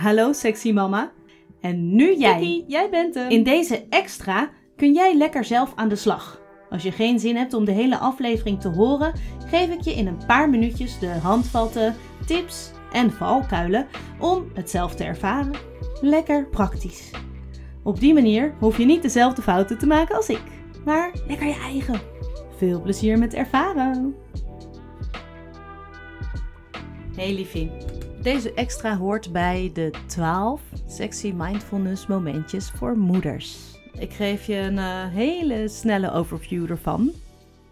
Hallo 0.00 0.32
sexy 0.32 0.72
mama. 0.72 1.12
En 1.60 1.94
nu 1.94 2.16
jij. 2.16 2.38
Kiki, 2.38 2.64
jij 2.66 2.90
bent 2.90 3.14
hem. 3.14 3.30
In 3.30 3.42
deze 3.42 3.84
extra 3.88 4.50
kun 4.76 4.92
jij 4.92 5.16
lekker 5.16 5.44
zelf 5.44 5.72
aan 5.74 5.88
de 5.88 5.96
slag. 5.96 6.40
Als 6.70 6.82
je 6.82 6.92
geen 6.92 7.18
zin 7.18 7.36
hebt 7.36 7.54
om 7.54 7.64
de 7.64 7.72
hele 7.72 7.98
aflevering 7.98 8.60
te 8.60 8.68
horen, 8.68 9.12
geef 9.46 9.70
ik 9.70 9.80
je 9.80 9.94
in 9.94 10.06
een 10.06 10.26
paar 10.26 10.50
minuutjes 10.50 10.98
de 10.98 11.06
handvatten, 11.06 11.94
tips 12.26 12.70
en 12.92 13.12
valkuilen 13.12 13.86
om 14.18 14.50
het 14.54 14.70
zelf 14.70 14.94
te 14.94 15.04
ervaren. 15.04 15.52
Lekker 16.00 16.46
praktisch. 16.46 17.10
Op 17.82 18.00
die 18.00 18.14
manier 18.14 18.54
hoef 18.58 18.78
je 18.78 18.84
niet 18.84 19.02
dezelfde 19.02 19.42
fouten 19.42 19.78
te 19.78 19.86
maken 19.86 20.16
als 20.16 20.28
ik, 20.28 20.42
maar 20.84 21.12
lekker 21.26 21.46
je 21.46 21.60
eigen. 21.62 22.00
Veel 22.56 22.82
plezier 22.82 23.18
met 23.18 23.34
ervaren. 23.34 24.14
Hey 27.16 27.34
liefie, 27.34 27.70
deze 28.22 28.54
extra 28.54 28.96
hoort 28.96 29.32
bij 29.32 29.70
de 29.72 29.90
12 30.06 30.62
sexy 30.86 31.32
mindfulness 31.36 32.06
momentjes 32.06 32.70
voor 32.70 32.98
moeders. 32.98 33.78
Ik 33.98 34.12
geef 34.12 34.46
je 34.46 34.56
een 34.56 34.78
eh, 34.78 35.08
hele 35.08 35.68
snelle 35.68 36.12
overview 36.12 36.70
ervan, 36.70 37.10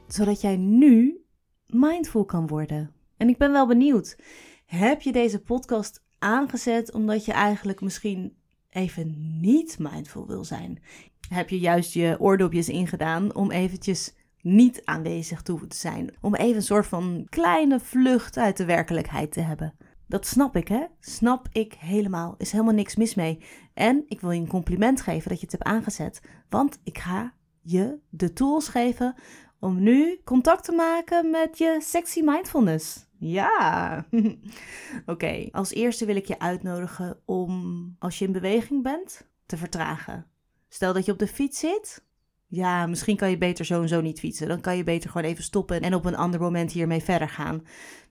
zodat 0.07 0.41
jij 0.41 0.57
nu 0.57 1.25
mindful 1.67 2.25
kan 2.25 2.47
worden. 2.47 2.91
En 3.17 3.29
ik 3.29 3.39
ben 3.39 3.53
wel 3.53 3.67
benieuwd, 3.67 4.19
heb 4.67 5.01
je 5.01 5.13
deze 5.13 5.41
podcast 5.41 6.05
aangezet 6.19 6.93
omdat 6.93 7.25
je 7.25 7.33
eigenlijk 7.33 7.81
misschien 7.81 8.37
even 8.71 9.39
niet 9.41 9.79
mindful 9.79 10.27
wil 10.27 10.45
zijn? 10.45 10.83
Heb 11.29 11.49
je 11.49 11.59
juist 11.59 11.93
je 11.93 12.17
oordopjes 12.19 12.69
ingedaan 12.69 13.35
om 13.35 13.51
eventjes 13.51 14.15
niet 14.41 14.85
aanwezig 14.85 15.43
te 15.43 15.59
zijn? 15.69 16.15
Om 16.21 16.35
even 16.35 16.57
een 16.57 16.63
soort 16.63 16.87
van 16.87 17.27
kleine 17.29 17.81
vlucht 17.81 18.37
uit 18.37 18.57
de 18.57 18.65
werkelijkheid 18.65 19.33
te 19.33 19.41
hebben? 19.41 19.75
Dat 20.09 20.27
snap 20.27 20.57
ik, 20.57 20.69
hè? 20.69 20.85
Snap 21.01 21.49
ik 21.53 21.75
helemaal. 21.75 22.35
Is 22.39 22.53
helemaal 22.53 22.75
niks 22.75 22.97
mis 22.97 23.15
mee. 23.15 23.43
En 23.75 24.05
ik 24.07 24.21
wil 24.21 24.31
je 24.31 24.41
een 24.41 24.49
compliment 24.49 25.01
geven 25.01 25.29
dat 25.29 25.39
je 25.39 25.45
het 25.45 25.53
hebt 25.53 25.65
aangezet. 25.65 26.23
Want 26.49 26.79
ik 26.85 26.99
ga 26.99 27.33
je 27.63 27.99
de 28.09 28.33
tools 28.33 28.69
geven 28.69 29.15
om 29.61 29.83
nu 29.83 30.21
contact 30.25 30.65
te 30.65 30.73
maken 30.73 31.31
met 31.31 31.59
je 31.59 31.79
sexy 31.83 32.21
mindfulness. 32.21 33.07
Ja. 33.19 34.07
Oké, 35.07 35.49
als 35.51 35.73
eerste 35.73 36.05
wil 36.05 36.17
ik 36.17 36.27
je 36.27 36.39
uitnodigen 36.39 37.21
om, 37.25 37.97
als 37.99 38.19
je 38.19 38.25
in 38.25 38.33
beweging 38.33 38.83
bent, 38.83 39.29
te 39.47 39.57
vertragen. 39.57 40.27
Stel 40.69 40.93
dat 40.93 41.05
je 41.05 41.13
op 41.13 41.19
de 41.19 41.27
fiets 41.27 41.59
zit. 41.59 42.07
Ja, 42.51 42.87
misschien 42.87 43.17
kan 43.17 43.31
je 43.31 43.39
beter 43.39 43.65
zo 43.65 43.83
en 43.83 43.89
zo 43.89 44.01
niet 44.01 44.19
fietsen. 44.19 44.49
Dan 44.49 44.61
kan 44.61 44.77
je 44.77 44.85
beter 44.85 45.11
gewoon 45.11 45.27
even 45.27 45.45
stoppen 45.45 45.81
en 45.81 45.95
op 45.95 46.05
een 46.05 46.17
ander 46.17 46.41
moment 46.41 46.73
hiermee 46.73 47.03
verder 47.03 47.29
gaan. 47.29 47.63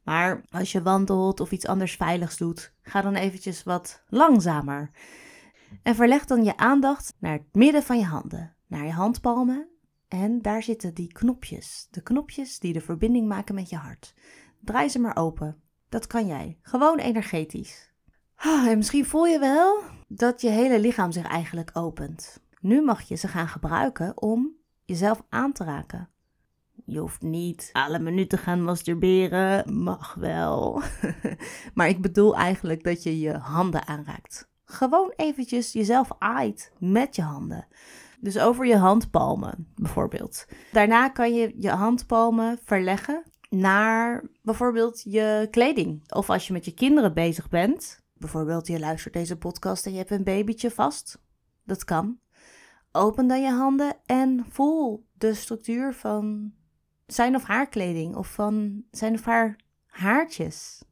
Maar 0.03 0.41
als 0.49 0.71
je 0.71 0.81
wandelt 0.81 1.39
of 1.39 1.51
iets 1.51 1.67
anders 1.67 1.95
veiligs 1.95 2.37
doet, 2.37 2.73
ga 2.81 3.01
dan 3.01 3.15
eventjes 3.15 3.63
wat 3.63 4.03
langzamer. 4.09 4.91
En 5.83 5.95
verleg 5.95 6.25
dan 6.25 6.43
je 6.43 6.57
aandacht 6.57 7.15
naar 7.19 7.33
het 7.33 7.55
midden 7.55 7.83
van 7.83 7.97
je 7.99 8.05
handen, 8.05 8.55
naar 8.67 8.85
je 8.85 8.91
handpalmen. 8.91 9.67
En 10.07 10.41
daar 10.41 10.63
zitten 10.63 10.93
die 10.93 11.07
knopjes, 11.07 11.87
de 11.91 12.01
knopjes 12.01 12.59
die 12.59 12.73
de 12.73 12.81
verbinding 12.81 13.27
maken 13.27 13.55
met 13.55 13.69
je 13.69 13.75
hart. 13.75 14.13
Draai 14.61 14.89
ze 14.89 14.99
maar 14.99 15.17
open. 15.17 15.61
Dat 15.89 16.07
kan 16.07 16.27
jij, 16.27 16.57
gewoon 16.61 16.97
energetisch. 16.97 17.91
Ah, 18.35 18.67
en 18.67 18.77
misschien 18.77 19.05
voel 19.05 19.25
je 19.25 19.39
wel 19.39 19.83
dat 20.07 20.41
je 20.41 20.49
hele 20.49 20.79
lichaam 20.79 21.11
zich 21.11 21.25
eigenlijk 21.25 21.69
opent. 21.73 22.45
Nu 22.61 22.83
mag 22.83 23.01
je 23.01 23.15
ze 23.15 23.27
gaan 23.27 23.47
gebruiken 23.47 24.21
om 24.21 24.55
jezelf 24.85 25.23
aan 25.29 25.53
te 25.53 25.63
raken. 25.63 26.09
Je 26.85 26.99
hoeft 26.99 27.21
niet 27.21 27.69
alle 27.73 27.99
minuten 27.99 28.37
gaan 28.37 28.63
masturberen. 28.63 29.83
Mag 29.83 30.13
wel. 30.13 30.81
maar 31.73 31.87
ik 31.87 32.01
bedoel 32.01 32.35
eigenlijk 32.35 32.83
dat 32.83 33.03
je 33.03 33.19
je 33.19 33.33
handen 33.33 33.87
aanraakt. 33.87 34.49
Gewoon 34.65 35.13
eventjes 35.15 35.73
jezelf 35.73 36.09
aait 36.17 36.71
met 36.79 37.15
je 37.15 37.21
handen. 37.21 37.67
Dus 38.19 38.39
over 38.39 38.65
je 38.65 38.77
handpalmen 38.77 39.67
bijvoorbeeld. 39.75 40.45
Daarna 40.71 41.09
kan 41.09 41.33
je 41.33 41.53
je 41.57 41.69
handpalmen 41.69 42.59
verleggen 42.63 43.23
naar 43.49 44.23
bijvoorbeeld 44.41 45.01
je 45.03 45.47
kleding. 45.51 46.11
Of 46.13 46.29
als 46.29 46.47
je 46.47 46.53
met 46.53 46.65
je 46.65 46.73
kinderen 46.73 47.13
bezig 47.13 47.49
bent. 47.49 48.05
Bijvoorbeeld 48.13 48.67
je 48.67 48.79
luistert 48.79 49.13
deze 49.13 49.37
podcast 49.37 49.85
en 49.85 49.91
je 49.91 49.97
hebt 49.97 50.11
een 50.11 50.23
babytje 50.23 50.71
vast. 50.71 51.21
Dat 51.63 51.83
kan. 51.83 52.19
Open 52.97 53.27
dan 53.27 53.41
je 53.41 53.51
handen 53.51 53.95
en 54.05 54.45
voel 54.49 55.05
de 55.13 55.33
structuur 55.33 55.93
van 55.93 56.53
zijn 57.05 57.35
of 57.35 57.43
haar 57.43 57.67
kleding 57.67 58.15
of 58.15 58.33
van 58.33 58.83
zijn 58.91 59.13
of 59.13 59.25
haar 59.25 59.59
haartjes. 59.85 60.83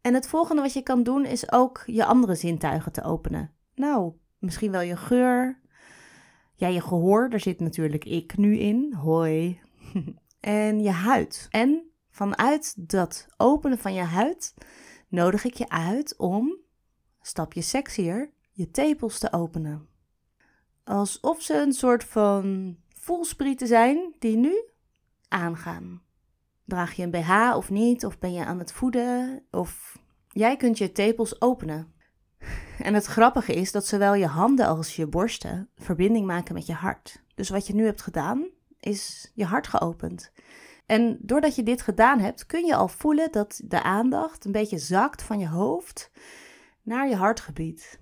En 0.00 0.14
het 0.14 0.28
volgende 0.28 0.62
wat 0.62 0.72
je 0.72 0.82
kan 0.82 1.02
doen 1.02 1.24
is 1.24 1.52
ook 1.52 1.82
je 1.86 2.04
andere 2.04 2.34
zintuigen 2.34 2.92
te 2.92 3.02
openen. 3.02 3.52
Nou, 3.74 4.12
misschien 4.38 4.70
wel 4.70 4.80
je 4.80 4.96
geur. 4.96 5.60
Ja, 6.54 6.68
je 6.68 6.80
gehoor, 6.80 7.30
daar 7.30 7.40
zit 7.40 7.60
natuurlijk 7.60 8.04
ik 8.04 8.36
nu 8.36 8.58
in. 8.58 8.92
Hoi. 8.92 9.60
en 10.40 10.80
je 10.82 10.90
huid. 10.90 11.46
En 11.50 11.90
vanuit 12.10 12.88
dat 12.88 13.26
openen 13.36 13.78
van 13.78 13.94
je 13.94 14.02
huid 14.02 14.54
nodig 15.08 15.44
ik 15.44 15.54
je 15.54 15.68
uit 15.68 16.16
om, 16.16 16.56
stapje 17.20 17.62
sexier, 17.62 18.30
je 18.50 18.70
tepels 18.70 19.18
te 19.18 19.32
openen. 19.32 19.87
Alsof 20.88 21.42
ze 21.42 21.54
een 21.54 21.72
soort 21.72 22.04
van 22.04 22.76
voelsprieten 22.94 23.66
zijn 23.66 24.14
die 24.18 24.36
nu 24.36 24.62
aangaan. 25.28 26.02
Draag 26.64 26.92
je 26.92 27.02
een 27.02 27.10
BH 27.10 27.56
of 27.56 27.70
niet? 27.70 28.04
Of 28.04 28.18
ben 28.18 28.32
je 28.32 28.44
aan 28.44 28.58
het 28.58 28.72
voeden? 28.72 29.42
Of 29.50 29.98
jij 30.28 30.56
kunt 30.56 30.78
je 30.78 30.92
tepels 30.92 31.40
openen. 31.40 31.92
En 32.78 32.94
het 32.94 33.04
grappige 33.04 33.54
is 33.54 33.72
dat 33.72 33.86
zowel 33.86 34.14
je 34.14 34.26
handen 34.26 34.66
als 34.66 34.96
je 34.96 35.06
borsten 35.06 35.68
verbinding 35.76 36.26
maken 36.26 36.54
met 36.54 36.66
je 36.66 36.72
hart. 36.72 37.22
Dus 37.34 37.48
wat 37.48 37.66
je 37.66 37.74
nu 37.74 37.84
hebt 37.84 38.02
gedaan, 38.02 38.48
is 38.80 39.32
je 39.34 39.44
hart 39.44 39.66
geopend. 39.66 40.32
En 40.86 41.18
doordat 41.20 41.54
je 41.54 41.62
dit 41.62 41.82
gedaan 41.82 42.18
hebt, 42.18 42.46
kun 42.46 42.66
je 42.66 42.76
al 42.76 42.88
voelen 42.88 43.32
dat 43.32 43.60
de 43.64 43.82
aandacht 43.82 44.44
een 44.44 44.52
beetje 44.52 44.78
zakt 44.78 45.22
van 45.22 45.38
je 45.38 45.48
hoofd 45.48 46.10
naar 46.82 47.08
je 47.08 47.16
hartgebied. 47.16 47.98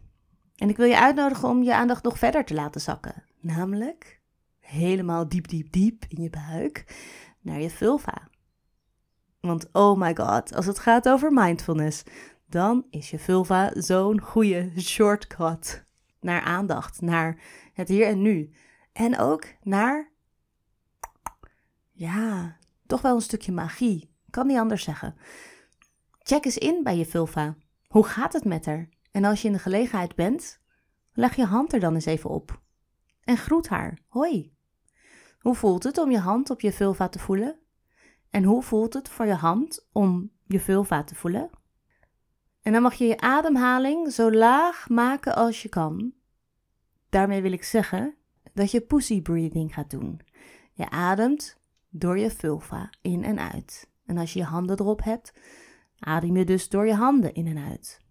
En 0.56 0.68
ik 0.68 0.76
wil 0.76 0.86
je 0.86 1.00
uitnodigen 1.00 1.48
om 1.48 1.62
je 1.62 1.74
aandacht 1.74 2.04
nog 2.04 2.18
verder 2.18 2.44
te 2.44 2.54
laten 2.54 2.80
zakken. 2.80 3.24
Namelijk 3.40 4.20
helemaal 4.58 5.28
diep, 5.28 5.48
diep, 5.48 5.72
diep 5.72 6.04
in 6.08 6.22
je 6.22 6.30
buik 6.30 6.84
naar 7.40 7.60
je 7.60 7.70
vulva. 7.70 8.28
Want 9.40 9.68
oh 9.72 9.98
my 9.98 10.16
god, 10.16 10.54
als 10.54 10.66
het 10.66 10.78
gaat 10.78 11.08
over 11.08 11.32
mindfulness, 11.32 12.02
dan 12.48 12.86
is 12.90 13.10
je 13.10 13.18
vulva 13.18 13.70
zo'n 13.74 14.20
goede 14.20 14.72
shortcut 14.80 15.84
naar 16.20 16.40
aandacht, 16.40 17.00
naar 17.00 17.42
het 17.72 17.88
hier 17.88 18.06
en 18.06 18.22
nu. 18.22 18.50
En 18.92 19.18
ook 19.18 19.44
naar, 19.62 20.12
ja, 21.92 22.56
toch 22.86 23.02
wel 23.02 23.14
een 23.14 23.20
stukje 23.20 23.52
magie. 23.52 24.14
Kan 24.30 24.46
niet 24.46 24.58
anders 24.58 24.84
zeggen. 24.84 25.16
Check 26.18 26.44
eens 26.44 26.58
in 26.58 26.82
bij 26.82 26.96
je 26.96 27.06
vulva. 27.06 27.56
Hoe 27.86 28.04
gaat 28.04 28.32
het 28.32 28.44
met 28.44 28.66
haar? 28.66 28.88
En 29.16 29.24
als 29.24 29.42
je 29.42 29.46
in 29.46 29.52
de 29.52 29.58
gelegenheid 29.58 30.14
bent, 30.14 30.60
leg 31.12 31.36
je 31.36 31.44
hand 31.44 31.72
er 31.72 31.80
dan 31.80 31.94
eens 31.94 32.04
even 32.04 32.30
op. 32.30 32.62
En 33.24 33.36
groet 33.36 33.68
haar. 33.68 33.98
Hoi. 34.06 34.54
Hoe 35.38 35.54
voelt 35.54 35.82
het 35.82 35.98
om 35.98 36.10
je 36.10 36.18
hand 36.18 36.50
op 36.50 36.60
je 36.60 36.72
vulva 36.72 37.08
te 37.08 37.18
voelen? 37.18 37.58
En 38.30 38.44
hoe 38.44 38.62
voelt 38.62 38.94
het 38.94 39.08
voor 39.08 39.26
je 39.26 39.34
hand 39.34 39.88
om 39.92 40.30
je 40.44 40.60
vulva 40.60 41.04
te 41.04 41.14
voelen? 41.14 41.50
En 42.62 42.72
dan 42.72 42.82
mag 42.82 42.94
je 42.94 43.06
je 43.06 43.20
ademhaling 43.20 44.12
zo 44.12 44.32
laag 44.32 44.88
maken 44.88 45.34
als 45.34 45.62
je 45.62 45.68
kan. 45.68 46.12
Daarmee 47.08 47.42
wil 47.42 47.52
ik 47.52 47.64
zeggen 47.64 48.14
dat 48.52 48.70
je 48.70 48.80
pussy 48.80 49.22
breathing 49.22 49.74
gaat 49.74 49.90
doen. 49.90 50.20
Je 50.72 50.90
ademt 50.90 51.60
door 51.88 52.18
je 52.18 52.30
vulva 52.30 52.90
in 53.00 53.24
en 53.24 53.38
uit. 53.52 53.90
En 54.06 54.18
als 54.18 54.32
je 54.32 54.38
je 54.38 54.44
handen 54.44 54.80
erop 54.80 55.02
hebt, 55.02 55.32
adem 55.98 56.36
je 56.36 56.44
dus 56.44 56.68
door 56.68 56.86
je 56.86 56.94
handen 56.94 57.34
in 57.34 57.46
en 57.46 57.58
uit. 57.58 58.04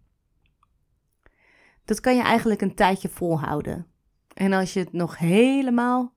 Dat 1.86 2.00
kan 2.00 2.16
je 2.16 2.22
eigenlijk 2.22 2.62
een 2.62 2.76
tijdje 2.76 3.10
volhouden. 3.10 3.88
En 4.34 4.54
als 4.54 4.74
je 4.74 4.80
het 4.80 4.94
nog 4.94 5.18
helemaal 5.18 6.14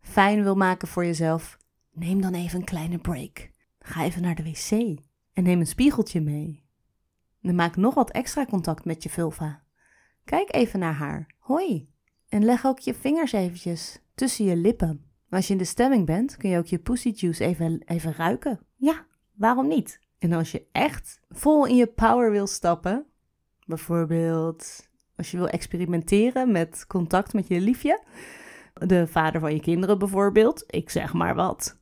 fijn 0.00 0.42
wil 0.42 0.54
maken 0.54 0.88
voor 0.88 1.04
jezelf, 1.04 1.58
neem 1.92 2.20
dan 2.20 2.34
even 2.34 2.58
een 2.58 2.64
kleine 2.64 2.98
break. 2.98 3.50
Ga 3.78 4.04
even 4.04 4.22
naar 4.22 4.34
de 4.34 4.42
wc 4.42 4.70
en 5.32 5.42
neem 5.42 5.60
een 5.60 5.66
spiegeltje 5.66 6.20
mee. 6.20 6.64
En 7.42 7.54
maak 7.54 7.76
nog 7.76 7.94
wat 7.94 8.10
extra 8.10 8.46
contact 8.46 8.84
met 8.84 9.02
je 9.02 9.10
vulva. 9.10 9.62
Kijk 10.24 10.54
even 10.54 10.78
naar 10.78 10.94
haar. 10.94 11.34
Hoi. 11.38 11.88
En 12.28 12.44
leg 12.44 12.64
ook 12.64 12.78
je 12.78 12.94
vingers 12.94 13.32
eventjes 13.32 14.02
tussen 14.14 14.44
je 14.44 14.56
lippen. 14.56 15.04
Als 15.30 15.46
je 15.46 15.52
in 15.52 15.58
de 15.58 15.64
stemming 15.64 16.06
bent, 16.06 16.36
kun 16.36 16.50
je 16.50 16.58
ook 16.58 16.66
je 16.66 16.78
pussy 16.78 17.08
juice 17.08 17.44
even, 17.44 17.82
even 17.84 18.14
ruiken. 18.14 18.60
Ja, 18.76 19.06
waarom 19.34 19.68
niet? 19.68 20.00
En 20.18 20.32
als 20.32 20.50
je 20.52 20.66
echt 20.72 21.20
vol 21.28 21.66
in 21.66 21.76
je 21.76 21.86
power 21.86 22.30
wil 22.30 22.46
stappen, 22.46 23.06
bijvoorbeeld 23.66 24.88
als 25.16 25.30
je 25.30 25.36
wil 25.36 25.48
experimenteren 25.48 26.52
met 26.52 26.84
contact 26.88 27.32
met 27.32 27.48
je 27.48 27.60
liefje, 27.60 28.02
de 28.74 29.06
vader 29.06 29.40
van 29.40 29.54
je 29.54 29.60
kinderen 29.60 29.98
bijvoorbeeld, 29.98 30.64
ik 30.66 30.90
zeg 30.90 31.12
maar 31.12 31.34
wat, 31.34 31.78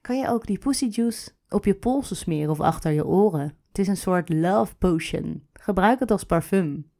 kan 0.00 0.18
je 0.18 0.28
ook 0.28 0.46
die 0.46 0.58
pussy 0.58 0.88
juice 0.90 1.30
op 1.48 1.64
je 1.64 1.74
polsen 1.74 2.16
smeren 2.16 2.50
of 2.50 2.60
achter 2.60 2.92
je 2.92 3.06
oren. 3.06 3.56
Het 3.68 3.78
is 3.78 3.88
een 3.88 3.96
soort 3.96 4.28
love 4.28 4.74
potion. 4.74 5.46
Gebruik 5.52 6.00
het 6.00 6.10
als 6.10 6.24
parfum. 6.24 6.90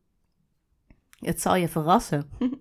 Het 1.19 1.41
zal 1.41 1.55
je 1.55 1.69
verrassen. 1.69 2.31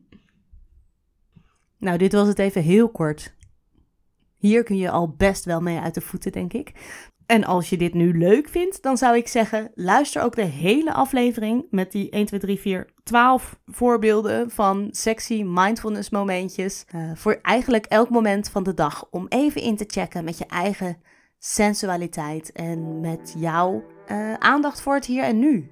nou, 1.77 1.97
dit 1.97 2.13
was 2.13 2.27
het 2.27 2.39
even 2.39 2.62
heel 2.62 2.89
kort. 2.89 3.35
Hier 4.41 4.63
kun 4.63 4.77
je 4.77 4.89
al 4.89 5.13
best 5.17 5.45
wel 5.45 5.61
mee 5.61 5.79
uit 5.79 5.93
de 5.93 6.01
voeten, 6.01 6.31
denk 6.31 6.53
ik. 6.53 6.71
En 7.25 7.43
als 7.43 7.69
je 7.69 7.77
dit 7.77 7.93
nu 7.93 8.17
leuk 8.17 8.47
vindt, 8.47 8.81
dan 8.81 8.97
zou 8.97 9.15
ik 9.15 9.27
zeggen: 9.27 9.71
luister 9.75 10.23
ook 10.23 10.35
de 10.35 10.43
hele 10.43 10.93
aflevering 10.93 11.65
met 11.69 11.91
die 11.91 12.09
1, 12.09 12.25
2, 12.25 12.39
3, 12.39 12.59
4, 12.59 12.89
12 13.03 13.59
voorbeelden 13.65 14.49
van 14.51 14.88
sexy 14.91 15.43
mindfulness 15.43 16.09
momentjes. 16.09 16.85
Uh, 16.95 17.11
voor 17.15 17.39
eigenlijk 17.41 17.85
elk 17.85 18.09
moment 18.09 18.49
van 18.49 18.63
de 18.63 18.73
dag 18.73 19.07
om 19.11 19.25
even 19.29 19.61
in 19.61 19.75
te 19.75 19.85
checken 19.88 20.23
met 20.23 20.38
je 20.38 20.45
eigen 20.45 20.97
sensualiteit 21.39 22.51
en 22.51 22.99
met 22.99 23.35
jouw 23.37 23.83
uh, 24.11 24.33
aandacht 24.33 24.81
voor 24.81 24.94
het 24.94 25.05
hier 25.05 25.23
en 25.23 25.39
nu. 25.39 25.71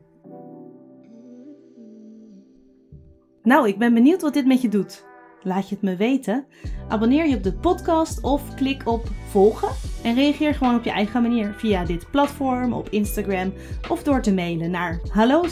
Nou, 3.44 3.68
ik 3.68 3.78
ben 3.78 3.94
benieuwd 3.94 4.22
wat 4.22 4.34
dit 4.34 4.46
met 4.46 4.62
je 4.62 4.70
doet. 4.70 5.08
Laat 5.44 5.70
je 5.70 5.76
het 5.76 5.84
me 5.84 5.96
weten. 5.96 6.46
Abonneer 6.88 7.28
je 7.28 7.36
op 7.36 7.44
de 7.44 7.54
podcast 7.54 8.22
of 8.22 8.56
klik 8.56 8.88
op 8.88 9.08
volgen. 9.30 9.70
En 10.04 10.16
reageer 10.16 10.54
gewoon 10.54 10.76
op 10.76 10.84
je 10.84 10.92
eigen 10.92 11.22
manier 11.22 11.54
via 11.58 11.86
dit 11.86 12.12
platform, 12.12 12.74
op 12.74 12.90
Instagram 12.90 13.54
of 13.90 14.04
door 14.04 14.22
te 14.22 14.34
mailen 14.34 14.72
naar 14.72 15.00
hallo 15.12 15.44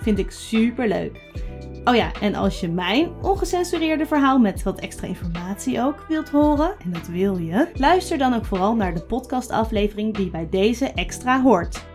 Vind 0.00 0.18
ik 0.18 0.30
super 0.30 0.88
leuk. 0.88 1.20
Oh 1.84 1.94
ja, 1.94 2.12
en 2.20 2.34
als 2.34 2.60
je 2.60 2.68
mijn 2.68 3.10
ongecensureerde 3.22 4.06
verhaal 4.06 4.38
met 4.38 4.62
wat 4.62 4.80
extra 4.80 5.06
informatie 5.06 5.82
ook 5.82 6.04
wilt 6.08 6.28
horen, 6.28 6.74
en 6.84 6.92
dat 6.92 7.06
wil 7.06 7.36
je, 7.36 7.68
luister 7.74 8.18
dan 8.18 8.34
ook 8.34 8.44
vooral 8.44 8.74
naar 8.74 8.94
de 8.94 9.02
podcastaflevering 9.02 10.14
die 10.14 10.30
bij 10.30 10.48
deze 10.50 10.86
extra 10.86 11.42
hoort. 11.42 11.89